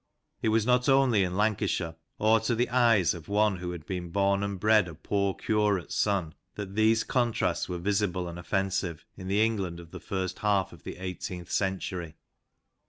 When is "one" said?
3.27-3.57